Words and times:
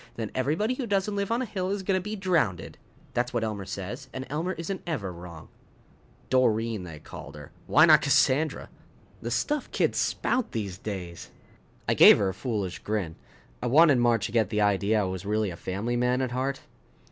Then 0.15 0.31
everybody 0.33 0.73
who 0.73 0.87
doesn't 0.87 1.15
live 1.15 1.31
on 1.31 1.43
a 1.43 1.45
hill 1.45 1.69
is 1.69 1.83
gonna 1.83 2.01
be 2.01 2.15
drownded. 2.15 2.75
That's 3.13 3.35
what 3.35 3.43
Elmer 3.43 3.65
says 3.65 4.09
and 4.11 4.25
Elmer 4.31 4.53
isn't 4.53 4.81
ever 4.87 5.13
wrong." 5.13 5.47
[Illustration: 6.31 6.77
Illustrated 6.81 6.83
by 6.83 6.89
CAVAT] 6.89 6.89
Doreen 6.89 6.91
they 6.91 6.99
called 7.07 7.35
her! 7.35 7.51
Why 7.67 7.85
not 7.85 8.01
Cassandra? 8.01 8.69
The 9.21 9.29
stuff 9.29 9.69
kids 9.69 9.99
spout 9.99 10.53
these 10.53 10.79
days! 10.79 11.29
I 11.87 11.93
gave 11.93 12.17
her 12.17 12.29
a 12.29 12.33
foolish 12.33 12.79
grin. 12.79 13.15
I 13.61 13.67
wanted 13.67 13.99
Marge 13.99 14.25
to 14.25 14.31
get 14.31 14.49
the 14.49 14.59
idea 14.61 15.01
I 15.01 15.03
was 15.03 15.23
really 15.23 15.51
a 15.51 15.55
family 15.55 15.95
man 15.95 16.23
at 16.23 16.31
heart. 16.31 16.61